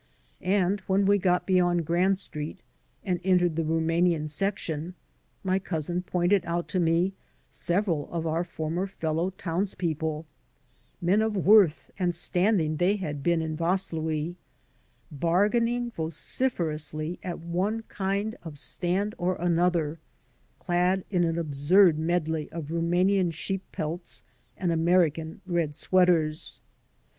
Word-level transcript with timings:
And 0.41 0.79
when 0.87 1.05
we 1.05 1.19
got 1.19 1.45
beyond 1.45 1.85
Grand 1.85 2.17
Street 2.17 2.57
and 3.05 3.19
entered 3.23 3.55
the 3.55 3.63
Rumanian 3.63 4.27
section 4.29 4.95
my 5.43 5.59
cousin 5.59 6.01
pointed 6.01 6.43
out 6.43 6.67
to 6.69 6.79
me 6.79 7.13
several 7.51 8.11
of 8.11 8.25
our 8.25 8.43
former 8.43 8.87
fellow 8.87 9.29
townspeople— 9.29 10.25
^men 11.05 11.23
of 11.23 11.37
worth 11.37 11.91
and 11.99 12.15
standing 12.15 12.77
they 12.77 12.95
had 12.95 13.21
been 13.21 13.43
in 13.43 13.55
Vaslui— 13.55 14.37
^bargaining 15.15 15.93
vociferously 15.93 17.19
at 17.21 17.37
one 17.37 17.83
kind 17.83 18.35
of 18.41 18.57
stand 18.57 19.13
or 19.19 19.35
another, 19.35 19.99
clad 20.57 21.05
in 21.11 21.23
an 21.23 21.37
absurd 21.37 21.99
medley 21.99 22.51
of 22.51 22.71
Rumanian 22.71 23.31
sheep 23.35 23.61
pelts 23.71 24.23
and 24.57 24.71
American 24.71 25.41
red 25.45 25.75
sweaters. 25.75 26.59